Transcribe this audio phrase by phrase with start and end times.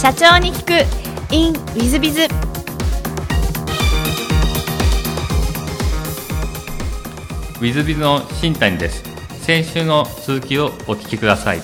[0.00, 9.02] 社長に聞く in ウィズビズウィズビズの新谷です。
[9.42, 11.62] 先週の続きをお聞きください。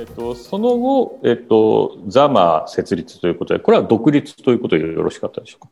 [0.00, 5.70] えっと、その後、えっと、ザマ設立ということで、これは独立ということでよろしかったでしょうか？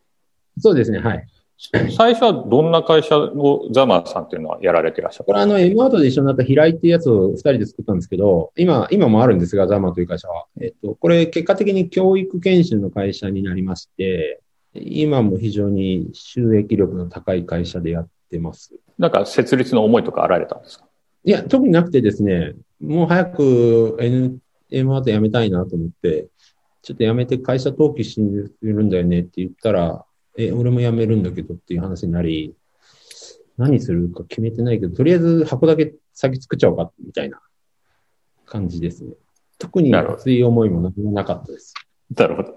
[0.61, 1.27] そうですね、はい。
[1.59, 10.47] 最初はどんな会社をザマさんっていうのはやられていらっしゃるこれあの、M アートで一緒になった平井っていうやつを二人で作ったんですけど、今、今もあるんですが、ザマという会社は。
[10.61, 14.41] えっと、これ結果的に教育研修の会社になりまして、
[14.75, 18.75] 今も非常に収益力の高い会社でやってます。
[18.99, 20.85] なんか設立の思いとかあられたんですか？
[21.25, 24.39] いや、特になくてですね、もう早く N、
[24.71, 26.29] M アート辞めたいなと思って、
[26.83, 30.05] ちょっと辞めて会社登記するんだよねって言ったら、
[30.39, 32.55] え、俺も辞めるんだけどっていう話になり、
[33.57, 37.41] 何するか決めてないけど、とりあえず箱だけ先作っちゃおうか、みたいな
[38.45, 39.15] 感じですね。
[39.59, 41.75] 特に熱い思いも何もなかったです。
[42.15, 42.55] なるほど。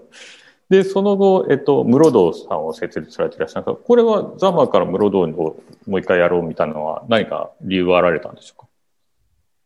[0.68, 5.56] で、その後、えっと、室堂さんを設立されていらっしゃるんですがこれはザマから室堂をも
[5.96, 8.68] う一回やろうみたいなのは何か理由はあられたんでしょうか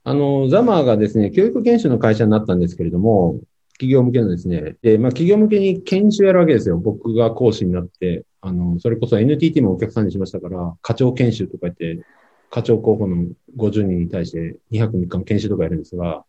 [0.05, 3.41] あの、ザマーがですね、教育研修の会社になったんですけれども、
[3.75, 6.78] 企業向けのですね、で、まあ企業向けに研修やるわけですよ。
[6.78, 12.05] 僕が講師になって、あの、それこそ NTT もお客さんにしましたから、課長研修とか言って、
[12.50, 16.25] 課長候補の50人に対して2泊3日の研修とかやるんですが、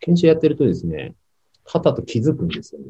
[0.00, 1.14] 研修やってるとですね、
[1.64, 2.86] はたと気づくんですよね。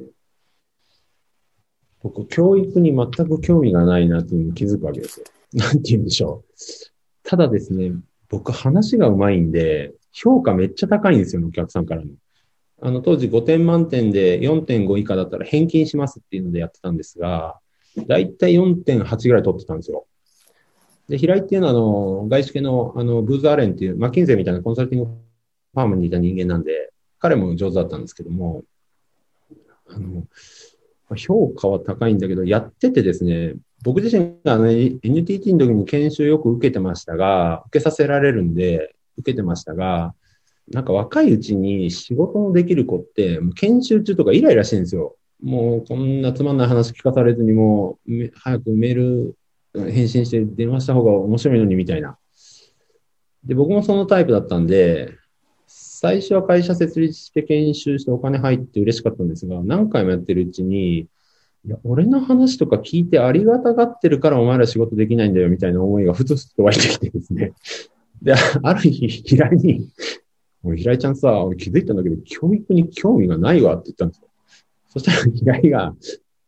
[2.03, 5.27] 僕、教育に全く興味がないなっていうのに気づくわけですよ。
[5.53, 6.55] なんて言うんでしょう。
[7.23, 7.93] ただですね、
[8.29, 12.09] 僕話が上手いんで、評価めっちゃ高いんですよ、お客さんからの。
[12.85, 17.59] あの、当時5点満点で4.5以下だったら返金しますっていうのでやってたんですが、
[18.07, 20.07] だいたい4.8ぐらい取ってたんですよ。
[21.09, 28.65] で、平井っていうのは、あの、外資系の、あの、ブーズ・アレンっていう、マッキンゼみたいなコンサルティングファームにいた人間なんで、彼も上手だったんですけども、
[29.89, 30.27] あの、
[31.17, 40.15] 評価は高いんだけど、やっててですね、僕自身があの NTT の時に研修よく受けてましたが、受けさせられるんで、受けてましたが、
[40.69, 45.17] なんか若いうちに仕事のできる子って、もう研修中とかイライラしてるんですよ。
[45.43, 49.37] もうこんなつまんない話聞かされずにもう、早くメール
[49.75, 52.17] 返信して電話した方が面白いのにみたいな。
[53.45, 55.13] で、僕もそのタイプだったんで、
[55.67, 61.09] 最初は会社設立して研修してお金入って嬉しかったんですが、何回もやってるうちに、い
[61.67, 67.53] や、俺の話とか聞いてありがたがってるからお前ら仕事できないんだよみたいな思いがふつふつと湧いてきてですね。
[68.23, 69.89] で、ある日、平井に、
[70.65, 74.29] 俺、平井ちゃんさ、俺気づいたんだけど、教育に興味がないわって言ったんですよ。
[74.89, 75.95] そしたら平井が、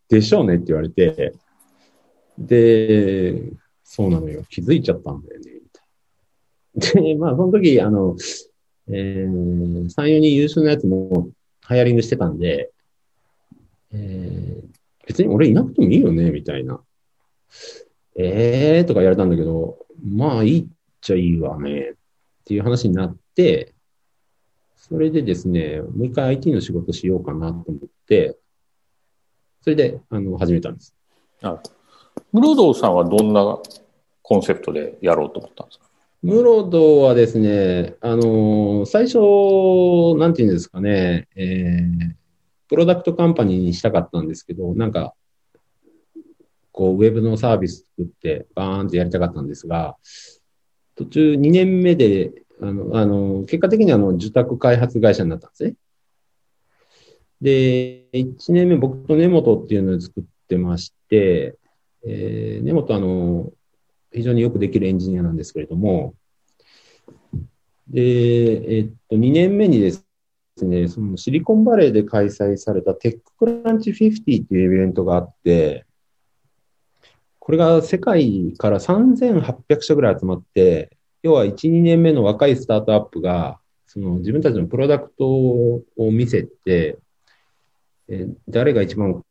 [0.09, 1.35] でしょうねって言われて、
[2.39, 3.43] で、
[3.85, 4.45] そうなのよ。
[4.49, 5.57] 気づいちゃったんだよね。
[6.77, 8.17] で、まあ、その時、あの、
[8.89, 11.31] えー、3、4人優秀なやつも
[11.63, 12.71] ハイアリングしてたんで、
[13.93, 16.81] えー、別に俺いなくてもいいよね、みたいな。
[18.19, 20.67] えーとか言われたんだけど、まあいいっ
[21.01, 21.95] ちゃいいわね、っ
[22.45, 23.75] ていう話になって、
[24.89, 28.37] それでですね、もう一回 IT の仕事しようかなと思って、
[29.63, 30.95] それで、あの、始めたんです。
[32.33, 33.59] 室堂さんはどんな
[34.23, 35.87] コンセプトでやろうと思ったんですか？
[36.23, 42.15] 室堂はですね、あのー最初、なんていうんですかね、えー、
[42.69, 45.15] プロダクトカンパニーにしたかったんですけど、なんか、
[46.71, 49.97] こう、ウェブのサービス作って、バーンってやりたかったんですが、
[50.95, 52.31] 途中2年目で、
[52.61, 55.75] あの、あの、結果的にあの、受託開発会社になったんですね。
[57.41, 61.57] で、1年目僕と根本っていうのを作ってまして、
[62.07, 63.53] えー、根本あの、
[64.13, 66.15] 非常によくできるエンジニアなんですけれども、
[67.89, 70.05] で、えっと、2年目にです
[70.63, 75.85] ね、そのシリコンバレーで開催されたテッククランチ50っていうイベントがあって、
[77.39, 80.97] これが世界から3800社ぐらい集まって、
[81.27, 86.99] 要は1、2年目の若いスタートアップが、その自分たちのプロダクトを見せて、
[88.09, 89.25] え誰が一番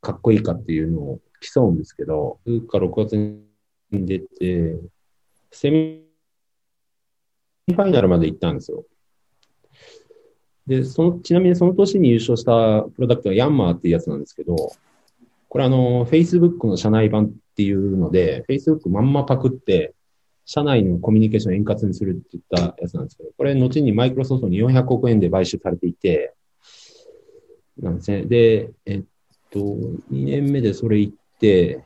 [0.00, 4.76] かっこいいかっていうのを競うんですけど、9か6月に出て、
[5.50, 6.04] セミ
[7.66, 8.84] ファイナルまで行ったんですよ。
[10.68, 14.54] で、その、ちなみにその年に優勝したプロダクトはヤンマーっていうやつなんですけど、
[15.48, 19.94] これあの、Facebook の社内版っていうので、Facebook まんまパクって、
[20.50, 26.32] 社内のコミュニケーションを円滑にするって言ったやつなんですけど、これ後にマイクロソフトに400億円で買収されていて、
[27.78, 28.22] なんですね。
[28.22, 29.02] で、えっ
[29.50, 31.84] と、2年目でそれ行って、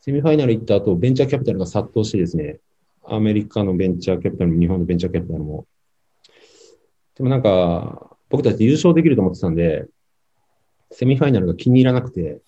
[0.00, 2.58] セミファイナル行った後、ベンチャーキャピタルが殺到してですね、
[3.04, 5.68] アメリカのベンチャーキャピタルも日本のベンチャーキャピタルも。
[7.14, 9.86] でもなんか、僕たち優勝できると思ってたんで、
[10.90, 12.40] セミファイナルが気に入らなくて、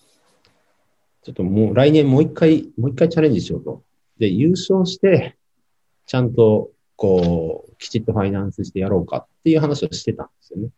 [1.23, 3.86] ちょっともう来年もう一回、もう一回チャレンジしようと。
[4.19, 5.37] で、優勝して、
[6.05, 10.69] ちゃんと、こう、きちっとファイナンスしてやろうかっていう話をしてたんですよね。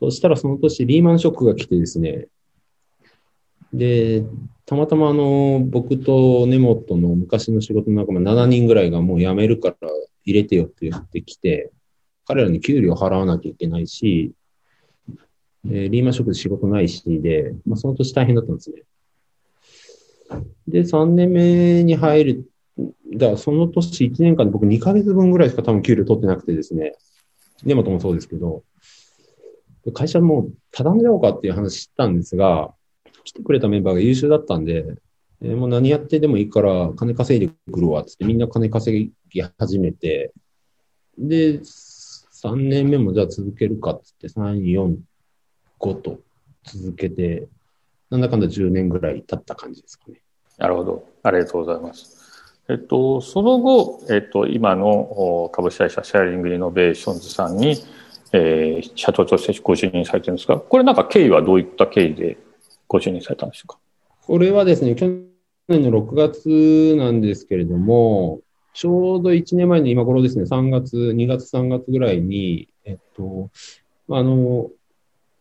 [0.00, 2.26] そしたらその年リーマンショックが来てですね、
[3.72, 4.24] で、
[4.64, 9.76] たまたまあの、僕と根本の昔の仕事の仲間7人ぐらいがもう辞めるから
[10.24, 11.72] 入れてよって言ってきて、
[12.26, 14.32] 彼らに給料払わなきゃいけないし、
[15.68, 18.82] えリーマンショックで仕事ないしで、まあその年大変だったんですね。
[20.68, 22.50] で、3年目に入る、
[23.16, 26.92] だその年1年間で僕2ヶ月分ぐらいしか多分給料取ってなくてですね、
[27.64, 28.62] 根本もそうですけど、
[29.94, 32.74] 会社もう畳んじゃおうかっていう話したんですが、
[33.24, 34.84] 来てくれたメンバーが優秀だったんで、
[35.42, 40.32] えーもう何やってでもいいから金稼いでくるわっつってみんな金稼ぎ始めて、
[41.18, 44.96] で、3年目もじゃあ続けるかっつって3、4、
[45.78, 46.20] 5と
[46.64, 47.48] 続けて、
[48.10, 50.20] なんだかんだ10年ぐらい経った感じですかね。
[50.58, 51.08] なるほど。
[51.22, 52.16] ありがとうございます。
[52.68, 54.88] えっと、その後、えっと、今の
[55.44, 57.76] お株式会社シェアリングイノベーションズさんに、
[58.32, 62.38] えー社長としてご就任されてるんですが、これなんか経緯はどういった経緯で
[62.88, 63.78] ご就任されたんでしょうか？
[64.26, 65.06] これはですね、去
[65.68, 68.40] 年の6月なんですけれども、
[68.74, 73.50] ちょうど1年前の今頃ですね、3月、2月、3月ぐらいに、えっと、
[74.10, 74.70] あの、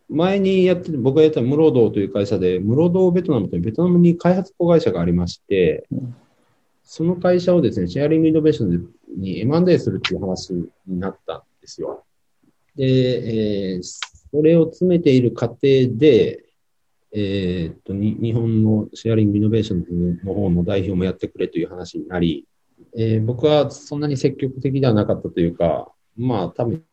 [0.09, 5.87] 前にやってて、僕がやったムロドーという会社で、ムロドーベトナムというベトナムに開発子会社がありまして、
[6.83, 12.03] その会社をですね、シェアリングイノベーションズに M&A するっていう話になったんですよ。
[12.75, 13.81] で、えー
[14.35, 16.43] それを詰めている過程で、
[17.13, 22.45] えーっと、日本のシェアリングイノベーションの方の代表もやってくれという話になり、
[22.97, 26.83] えー僕はそんなに積極的ではなかったというか、まあ多分、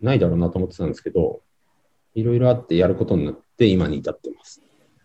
[0.00, 1.42] ないだろうなと思ってたんですけど、
[2.14, 4.60] いろいろあってやることになって今に至ってます。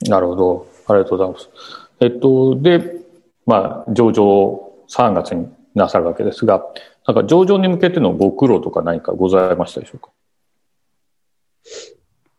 [0.08, 0.68] なるほど。
[0.88, 1.50] ありがとうございます。
[2.00, 3.02] えっと、で、
[3.46, 6.64] まあ、上場3月になさるわけですが、
[7.08, 10.12] なんか上場に向けてのご苦労とか何かございましたでしょうか？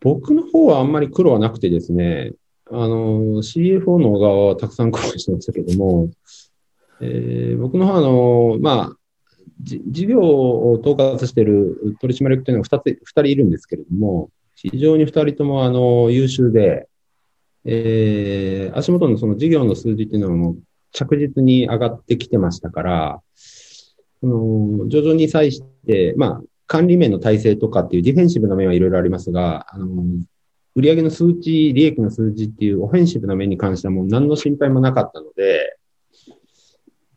[0.01, 2.33] 僕の方はあんまり苦労はなくてですね、
[2.71, 6.11] あの、CFO の小川はたくさん苦労してましたけども、
[7.01, 8.97] えー僕の方はあの、まあ、
[9.63, 14.31] じ事業を統括している取締役というのが2つ、二人いるんですけれども、
[14.69, 16.89] 非常に2人ともあの、優秀で、
[17.65, 20.59] えー足元のその事業の数字っていうのはもう
[20.93, 23.23] 着実に上がってきてましたから、
[24.21, 30.05] その、上場に際して、まあ、管理面の体制とかっていうディフェンシブな面はいろいろありますが、あの、
[30.77, 35.77] 売上の数値、利益の数字っていうオフェンシブな面に関してはもう何の心配もなかったので、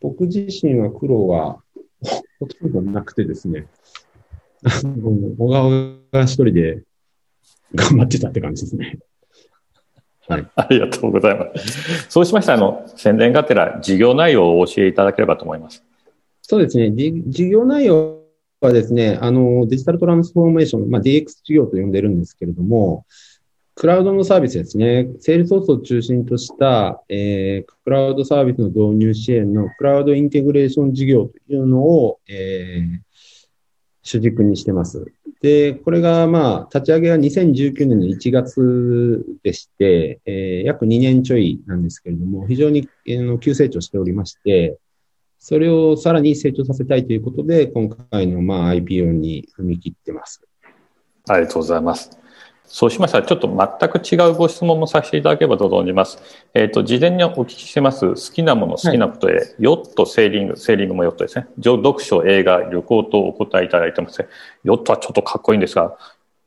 [0.00, 1.62] 僕自身は苦労は
[2.40, 3.68] ほとんどなくてですね、
[5.38, 5.70] 小川
[6.12, 6.82] が一人で
[7.74, 8.98] 頑張ってたって感じですね。
[10.28, 10.46] はい。
[10.56, 12.06] ありがとうございます。
[12.08, 15.84] そうしましたら、あの、宣伝がてら事業内容をお教えいただければと思います。
[16.42, 16.92] そうですね。
[16.92, 18.22] じ事業内容
[18.60, 23.04] はですね、あの、デジタルトランスフォーメーション、まあ、DX 事業と呼んでるんですけれども、
[23.74, 25.08] クラウドのサービスですね。
[25.18, 33.14] セールソースを中心とした、えークラウドサービスの導入支援のクラウドインテグレーション事業というのを、えー
[34.04, 35.06] 主軸にしてます。
[35.44, 44.78] で、これが、まあ、立ち上げは2019年の1月でして、えー約2年ちょいなんですけれども、非常に、えー急成長しておりまして、
[45.38, 50.40] それをさらに成長させたいということで、今回のまあ IPO に踏み切ってます。
[51.28, 52.23] ありがとうございます。
[52.66, 56.18] そうしましたら、ちょっと全く違うご質問もさせていただければと存じます。
[56.54, 61.46] えっ、と、事前にお聞きしてます、好きなもの、好きなことへ、ヨット、セーリング、セーリングもヨットですね。
[61.58, 64.28] 上読書、映画、旅行とお答えいただいてますね。
[64.64, 65.96] ヨットはちょっとかっこいいんですが、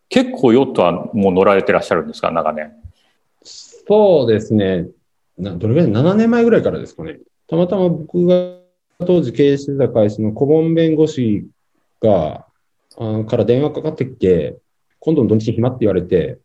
[0.09, 2.73] 結構ヨットはもう乗られてらっしゃるんですか、長年。
[3.43, 4.87] そうですね。
[5.37, 7.19] などれぐらい ?7 年前ぐらいからですかね。
[7.47, 8.57] たまたま僕が
[9.05, 11.47] 当時経営してた会社の顧問弁護士
[12.01, 12.45] が、
[12.97, 14.57] あから電話かかってきて、
[14.99, 16.39] 今度の土日暇って言われて、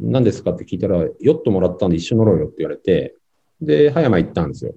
[0.00, 3.16] 何ですかって聞いたら、ヨットもらったんで一緒乗ろうよって言われて、
[3.60, 4.74] で、葉山行ったんですよ。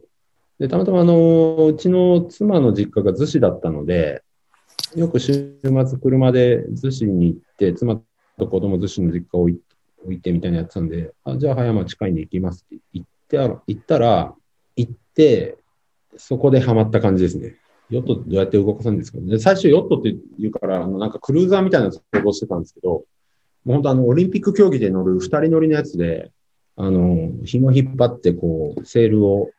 [0.60, 4.24] で、たまたまあの、うちの妻の実家が逗子だったので、
[4.96, 8.01] よく週末車で逗子に行って、妻
[8.39, 9.60] と子供逗子の実家を置
[10.10, 14.34] いてみたいなやつなんで、あじゃあ葉山近いんで行きますって言って、行ったら、
[14.75, 15.58] 行って、
[16.15, 17.56] そこでハマった感じですね。
[17.89, 19.39] ヨットどうやって動かすんですかね。
[19.39, 23.06] 最初ヨットって言うから、あの、なんかクルーザーみたいなやつを想像してたんですけど、も
[23.67, 26.32] う本当あの、オリンピック競技で乗る二人乗りのやつで、
[26.75, 29.50] あの、紐引っ張って、こう、セールを、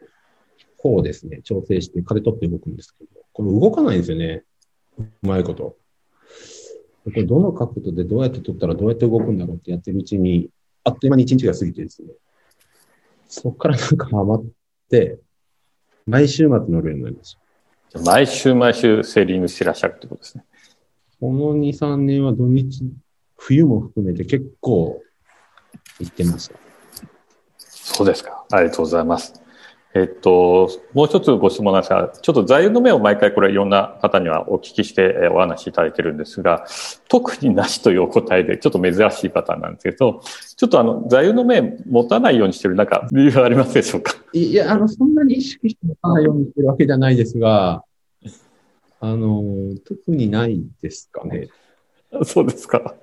[0.77, 4.45] こうですね、調整して風取って動くんですけど、これ動かないんですよね。
[4.99, 5.77] うまいこと。
[7.05, 10.51] これどの角度でどうやって撮ったらどうやって動くんだろうってやってるうちに、
[10.85, 12.09] あっという間に一日が過ぎてですね。
[13.27, 14.45] そっからなんかハマっ
[14.91, 15.19] て、
[16.07, 17.48] 毎週末乗るようになりました。
[17.95, 20.45] 毎週毎週セーリングしてらっしゃるってことですね。
[21.21, 22.85] この2、3年は土日、
[23.37, 25.03] 冬も含めて結構
[25.99, 26.55] 行ってました。
[27.59, 28.45] そうですか。
[28.53, 29.41] ありがとうございます。
[29.95, 36.67] えっと、もう一つご質問なんですが、ちょっと座右の銘を毎回これいろんな方にはお聞きしてえーお話しいただいてるんですが、
[37.09, 40.21] 特になしというお答えでちょっと珍しいパターンなんですけど、
[40.57, 44.15] ちょっとあの、座右の銘持たないようにしてるなんか理由がありますでしょうか？
[44.35, 47.83] いや、あの、そんなに意識して持たないようにしてるわけじゃないですが、
[49.01, 51.49] あの、特にないですかね。
[52.25, 52.95] そうですか。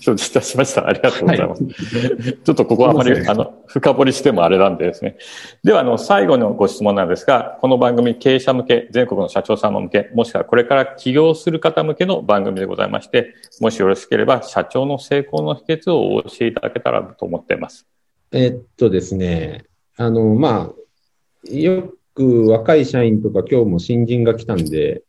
[0.00, 0.86] 承知いたしました。
[0.86, 1.64] ありがとうございます。
[1.64, 5.16] ちょっとここはあまり、あの、深掘りしてもあれなんでですね。
[5.62, 17.86] では、あの、最後のご質問なんですが、この番組、経営者向け、全国の社長様向け、もしくはこれから起業する方向けの番組でございまして、もしよろしければ、社長の成功の秘訣をお教えいただけたらと思っています。
[18.32, 19.64] えっとですね、
[19.96, 25.02] あの、まあ、よく若い社員とか今日も新人が来たんで、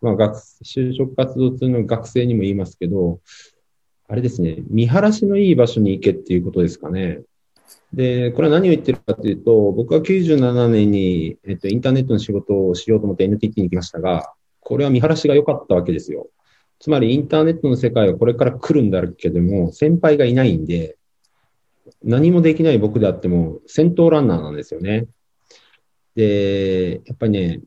[0.00, 3.20] まあ、学、就職活動中の学生にも言いますけど、
[4.12, 7.22] あれですね、見晴らしのいい場所に行けっていうことですかね。
[7.94, 16.28] で、これは何を言ってるかというと、僕は97年に、えっと、インターネットの仕事をしようと思って NTT に来ましたが、これは見晴らしが良かったわけですよ。
[16.78, 20.98] つまりインターネットの世界はこれから来るんだけども、先輩がいないんで、
[22.04, 25.06] 何もできない僕であっても先頭ランナーなんですよね。
[26.16, 27.62] で、やっぱりね、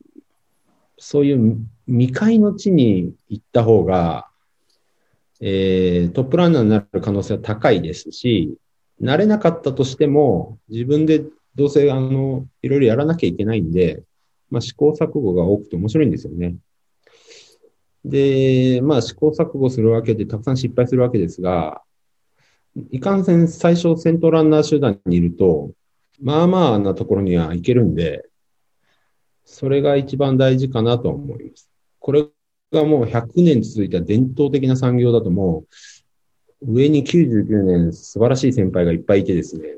[1.00, 4.28] そういう未開の地に行った方が、
[5.42, 8.58] えー、トップランナーになる可能性は高いですし、
[9.02, 11.24] 慣れなかったとしても、自分で
[11.56, 14.04] どうせ、あの、いろいろやらなきゃいけないんで、
[14.50, 16.56] まあ、試行錯誤が多くて面白いんですよね。
[18.06, 21.82] で、まあ、試行錯誤するわけで、たくさん失敗するわけですが、
[22.92, 25.72] いかんせん最初先頭ランナー集団にいると、
[26.22, 28.28] まあまあなところには行けるんで、
[29.46, 31.70] それが一番大事かなと思います。
[32.00, 32.26] これ
[32.76, 35.66] がもう100年続いた伝統的な産業だとも
[36.62, 39.78] う、上に99年素晴らしい先輩がいっぱいいてですね、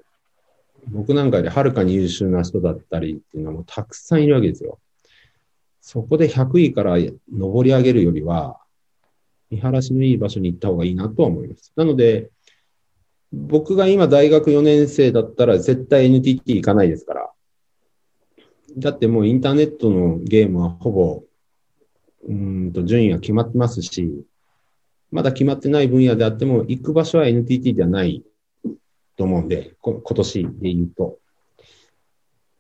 [0.90, 4.80] 僕なんかよりはるかに優秀な人だったりっていうのはもうたくさんいるわけですよ。
[5.82, 8.60] そこで100位から上り上げるよりは、
[9.50, 11.72] 見晴らしのいい場所に行った方がいいなとは思います。
[11.76, 12.30] なので、
[13.32, 17.32] 僕が今大学4年生だったら絶対 NTT 行かないですから。
[18.78, 21.24] だってもうインターネットのゲームはほぼ、
[22.24, 24.26] うんと順位が決まってますし、
[25.12, 28.24] まだ決まってない分野であっても行く場所は NTT ではない
[29.16, 31.20] と思うんで、こ今年で言うと。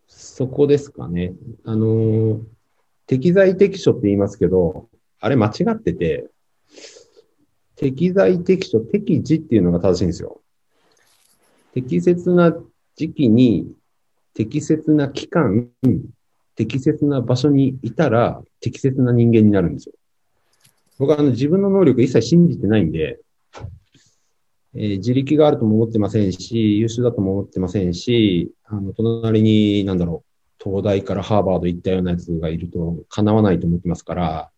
[0.08, 1.34] そこですかね。
[1.66, 2.40] あのー
[3.08, 4.90] 適材適所って言いますけど、
[5.22, 6.30] あれ間違ってて、
[7.78, 10.42] 適材適所、適時っていうのが正しいんですよ。
[11.74, 12.54] 適切な
[12.98, 13.72] 時期に、
[14.34, 15.70] 適切な期間、
[16.58, 19.94] 適切な場所にいたら、適切な人間になるんですよ。
[20.98, 23.20] 僕はあの自分の能力一切信じてないんで、
[24.74, 30.24] えー自力があるとも思ってませんし、優秀だとも思ってませんし、あの、隣に、なんだろ
[30.60, 34.52] う、東大からハーバード行ったようなやつがいると叶わないと思ってますから、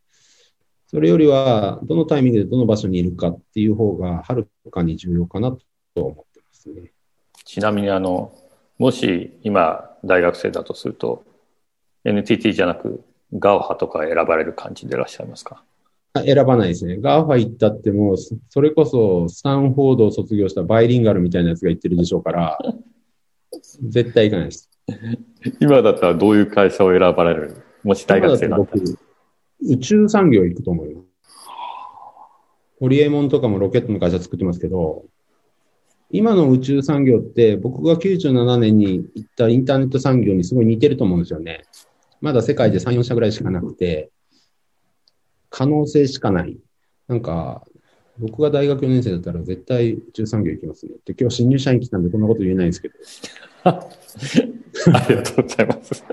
[0.87, 5.59] それよりは、どのタイミングでどの場所にいるかっていう方が、はるかに重要かなと
[5.95, 6.93] 思ってますね。
[7.43, 8.33] ちなみにあの、
[8.77, 11.23] もし今大学生だとすると、
[12.05, 13.03] NTT じゃなく
[13.33, 15.63] GAOHA とか選ばれる感じでいらっしゃいますか？
[16.13, 16.97] あ選ばないですね。
[16.99, 22.57] GAFA 行ったってもう、そそれこそスタンフォードを卒業したバイリンガルみたいなやつが言ってるでしょうから、
[23.83, 24.69] 絶対行かないです。
[25.59, 27.57] 今だったらどういう会社を選ばれる？
[27.83, 28.81] もし大学生だったら。
[28.81, 28.97] 僕、
[29.61, 31.05] 宇宙産業行くと思います。
[32.79, 35.05] ホリエモンとかもロケットの会社作ってますけど、
[36.11, 41.65] 今の宇宙産業って僕が97年に行ったインターネット産業にすごい似てると思うんですよね。
[42.21, 44.11] まだ世界で3、4社ぐらいしかなくて、
[45.49, 46.57] 可能性しかない。
[47.07, 47.63] なんか、
[48.19, 50.93] 僕が大学4年生だったら絶対宇宙産業行きますね。
[51.05, 52.95] で、今日新入社員来たんでこんなこと言えないんですけど。
[54.93, 56.03] ありがとうございます。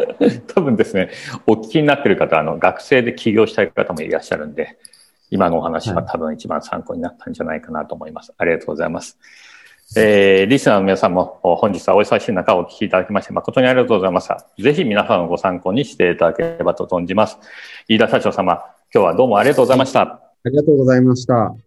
[0.54, 1.10] 多分ですね、
[1.46, 4.78] お聞きになっている方は、あの、学生で起業したい方もいらっしゃるんで、
[5.30, 8.32] 今のお話は多分一番参考になったんじゃないかなと思います。
[8.38, 9.18] ありがとうございます。
[9.94, 14.44] えー、リスナーの皆さんも本日はお忙しい中お聞きいただきまして誠にありがとうございました。
[14.58, 17.38] ぜひ皆さんのご参考にしていただければと存じます。
[17.86, 20.00] 飯田社長様、今日はどうもありがとうございました。
[20.02, 21.65] ありがとうございました。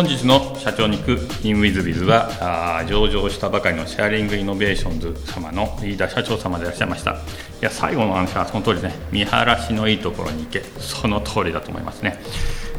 [0.00, 1.10] 本日の社長に行く
[1.42, 7.10] in with biz はあ上場したばかりのシェアリングイノベーションズ様の飯田社長様でいらっしゃいました。
[7.10, 7.14] い
[7.60, 10.60] や最後の話はその通りですね見晴らしのいいところに行け。
[10.78, 12.18] その通りだと思いますね。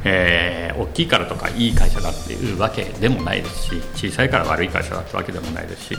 [0.04, 5.98] えー、大きいからとかいい会社だっていうわけでもないですし小さいから悪い会社だってわけでもないですし、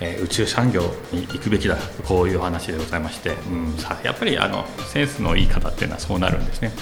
[0.00, 6.72] えー、宇宙産業に行くべきだこういうお話でございまして、うん、さやっぱりあのセンスのいい方っていうのはそうなるんですね。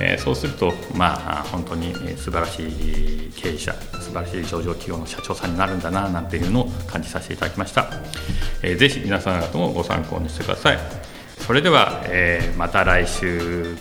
[0.00, 7.88] えー、そうすると、まあ、本当に素晴らしい経営者素晴らしい上場企業の社長さんになるんだななんていうのを感じさせていただきました、
[8.62, 10.78] えー、ぜひ皆さん方もご参考にしてください。
[11.46, 13.76] それでは、えー、また来週。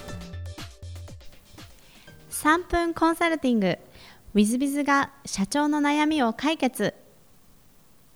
[2.30, 3.68] 3分コンサルティング。
[3.68, 3.80] w
[4.36, 6.94] i z b i z が社長の悩みを解決。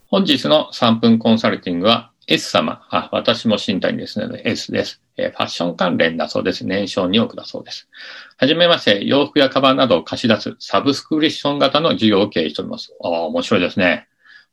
[0.07, 5.01] 本日の3分コンサルティングは S 様、あ私も身体にですね、S です。
[5.19, 6.65] えファッション関連だそうです。
[6.65, 7.88] 年商2億だそうです。
[8.38, 12.93] はじめまして、洋服やカバンなどを貸し出すサブスクリプション型の事業を経営しております。
[13.03, 14.07] ああ、面白いですね。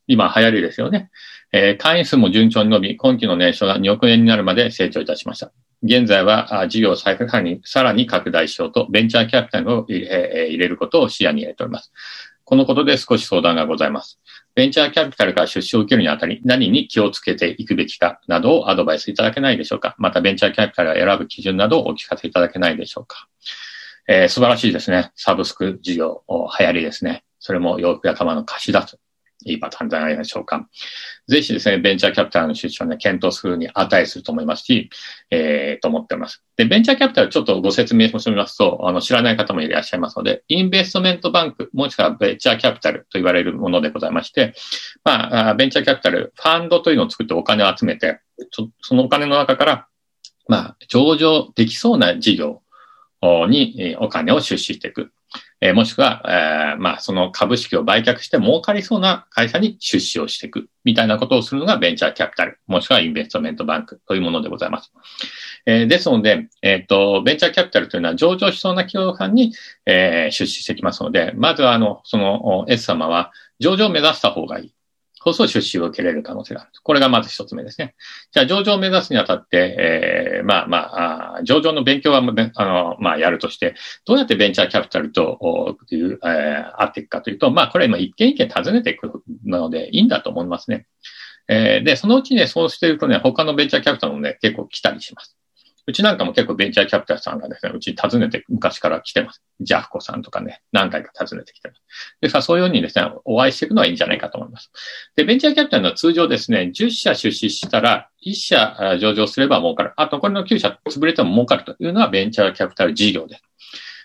[0.06, 1.11] 今流行りですよね。
[1.52, 5.52] えー、会員数も順調に伸び、今期の年商が2億円になるまで成長いたしました。
[5.82, 11.92] 現在は事業をさらにさらに拡大しようと、ベンチャーキャピタルを入れることを視野に入れております。
[12.46, 14.20] このことで少し相談がございます。
[14.54, 19.96] ベンチャーキャピタルから出資を受けるにあたり、何に気をつけていくべきかなどをアドバイスいただけないでしょうか。
[19.98, 23.26] また、ベンチャーキャピタルが選ぶ基準などをお聞かせいただけないでしょうか。
[24.06, 25.10] えー、素晴らしいですね。
[25.16, 27.24] サブスク事業、流行りですね。
[27.40, 28.96] それも洋服や釜の貸し出す。
[29.46, 30.68] いいパターンじゃないでしょうか。
[31.28, 34.90] ぜひですね、ベンチャーキャピタルの出資をね、検討するに値すると思いますし、
[35.30, 36.42] えー、と思ってます。
[36.56, 44.54] で、ベンチャーキャピタルちょっとご説明してみますと、あの、知らない方もいらっしゃいますので、インベストメントバンク、もしくはベンチャーキャピタルと言われるものでございまして、
[45.04, 48.20] まあ、ベンチャーキャピタル、ファンドというのを作ってお金を集めて、
[48.52, 49.86] そのお金の中から、
[50.48, 52.62] まあ、上場できそうな事業
[53.22, 55.12] にお金を出資していく。
[55.61, 64.92] えー、もしくは、えー、まあ、その株式を売却して儲かりそうな会社に出資をしていく、みたいなことをするのがベンチャーキャピタル、もしくはインベストメントバンクというものでございます。
[65.64, 69.55] えー、ですので、えっ、と、ベンチャーキャピタルというのは上場しそうな企業間に、
[69.87, 74.75] え出資してきますので、まずは、あの、その S 様は上場を目指した方がいい。
[75.26, 76.70] こそ出資を受けれる可能性がある。
[76.84, 77.96] これがまず一つ目ですね。
[78.30, 90.86] じゃあ、上場を目指すにあたって、えー、まあまあ、上場の勉強は、あの、まあ、やるとして、どうやってベンチャーキャピタルと、という、えー、会っていくかというと、まあ、これ今一件一件尋ねていくのでいいんだと思いますね。
[91.48, 95.36] えー、で、そのうちね、そうしてるとね、他のベンチャーキャピタルもね、結構来たりします。
[95.88, 99.42] うちなんかも結構ベンチャーキャピタルさんがですね、うち訪ねて昔から来てます。
[99.61, 101.83] ジャフコさんとかね、何回か訪ねてきてます。
[102.20, 104.72] ですからそういうようにですね、お会いしていくのはいいんじゃないかと思います。
[105.14, 109.92] で、ベンチャーキャピタルの通常ですね、10社出資したら、1社上場すれば儲かる。
[109.96, 113.42] あと、これの9社潰れても儲かるというのはベンチャーキャピタル事業です。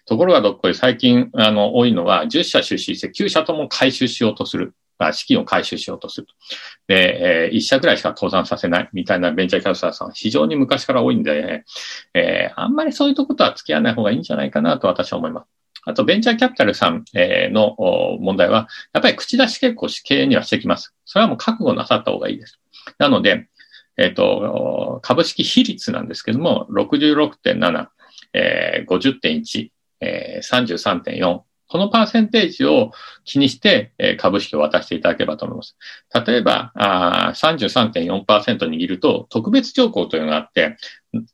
[0.06, 4.74] ところがどっこい最近、あの、多いのは、10社出資して9社とも回収しようとする。
[5.08, 6.34] あ資金を回収しようとすると。
[6.88, 11.64] で、えー、一社ぐらいしか倒産させないみたいなベンチャーキャピタルさん非常に昔から多いんで、
[12.14, 15.48] えー、あんまりそういうとことは付き合わない方がいいんじゃないかなと私は思います。
[15.84, 17.76] あと、ベンチャーキャピタルさんの
[18.20, 20.94] 問題は、やっぱり口出し結構経営にはしてきます。
[21.06, 22.60] それはもう覚悟なさった方がいいです。
[23.00, 23.48] なので、
[23.98, 27.88] えっ、ー、と、株式比率なんですけども、66.7、
[28.34, 29.70] えー、50.1、
[30.02, 32.92] えー、33.4、このパーセンテージを
[33.24, 35.78] 気にして、え株式を渡していただければと思います。
[36.28, 38.26] 例えば、あ33.4%
[38.68, 40.76] 握ると、特別条項というのがあって、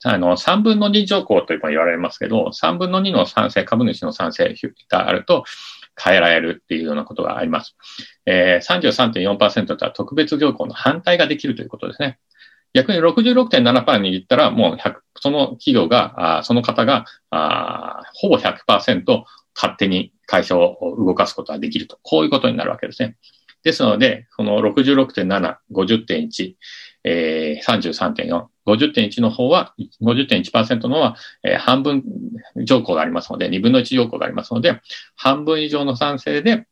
[0.03, 4.55] あの、3分の2条項というの言われますけど、3分の2の賛成、株主の賛成
[4.89, 5.43] があると、
[5.99, 7.75] 変えられるっていうようなことがあります。
[8.27, 12.19] えー、33.4%とは特別条項の反対ができるということですね。
[12.75, 19.23] 逆に66.7%握ったら、もう100、その企業が、あその方が、あほぼ100%
[19.55, 21.97] 勝手に会社を動かすことができると。
[22.03, 23.15] こういうことになるわけですね。
[23.63, 26.53] ですので、この66.7、50.1、
[27.03, 32.03] えー、33.4、50.1の方は、50.1%の方は、えー、半分
[32.63, 34.79] 条項がありますので、2分の1条項がありますので、
[35.15, 36.67] 半分以上の賛成で、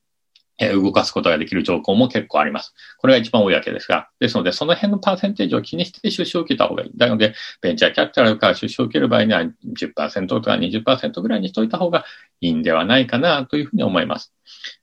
[0.58, 2.74] 動かすことができる条項も結構あります。
[2.98, 6.91] これが一番多いわけですが、ですので、その辺のパーセンテージを気にして出資を受けた方がいい。
[6.96, 12.06] なので、ベンチャーキャピタルから出資を受ける場合には10%とか20%ぐらいにしといた方が
[12.39, 14.34] いいんではないかなというふうに思います。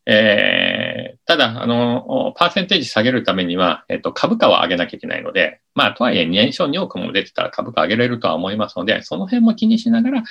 [0.05, 10.23] えー、ただ、あの、パーセンテージ下げるためには、えっと、株価を上げなきゃいけないので、まあ、とはいえ、年商2億も出てたら株価上げれるとは思いますので、その辺も気にしながら、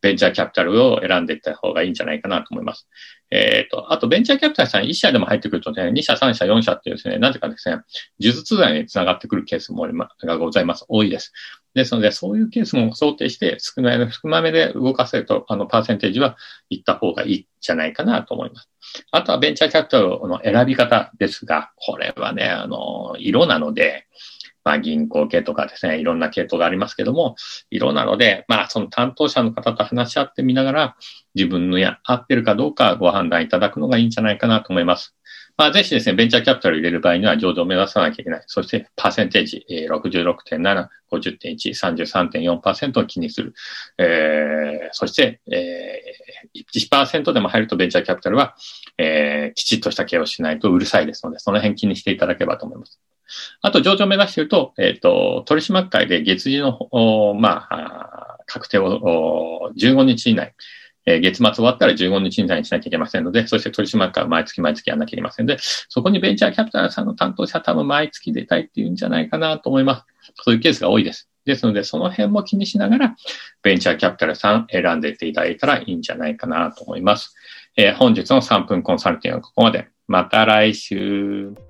[0.00, 2.88] ベンチャーキャピタルを選んでいった方がいいんじゃないかなと思います。
[3.30, 7.76] えっ、ー、と、あと、ベンチャーキャピタルさん1社でも入ってくるとね、2社、3社、4社っていうですね、なぜかですね、
[8.20, 10.84] 呪術罪につながってくるケースもがございます。
[10.88, 11.32] 多いです。
[11.74, 16.36] ですので、そういうケースも想定して、少ない、少なめで動かせると、あの、パーセンテージは
[16.70, 18.68] いった方がいいんじゃないかなと思います。
[19.12, 24.08] あとはベンチャーキャピタルの選び方ですが、これはね、あの、色なので、
[24.64, 27.36] まあ銀行系とかですね、いろんな系統がありますけども、
[27.70, 30.96] 色なので、まあその担当者の方と話し合ってみながら、
[31.34, 35.14] 自分のや合ってるかどうかご判断いただくのがいいんじゃないかなと思います。
[35.60, 38.42] まあ、ぜひですね、ベンチャーキャピタル入れる場合には上場を目指さなきゃいけない。
[38.46, 43.52] そして、パーセンテージ、えー、66.7、50.1、33.4%を気にする。
[43.98, 48.56] えー、そして、えー、1%でも入るとベンチャーキャピタルは、
[48.96, 52.98] えー、きちっとした経営をしないとうるさいですので、その辺気にしていただければと思います。
[53.62, 56.88] あと、上場を目指していると、えっ、ー、と、取締会で月次の、
[57.38, 60.54] まあ、確定を15日以内、
[61.06, 70.04] えー、月末終わったら15日以内にしなきゃいけませんので、そして取締役会毎月毎月やらなきゃいけませんので、そこにベンチャーキャピタルさんの担当者多分毎月出たいっていうんじゃないかなと思います。
[70.42, 71.28] そういうケースが多いです。
[71.44, 73.16] ですので、その辺も気にしながら、
[73.62, 77.34] ベンチャーキャピタルさん選んでいっていただいたらいいんじゃないかなと思います。
[77.76, 79.88] えー、本日の3分コンサルティングはここまで。
[80.06, 81.69] また来週。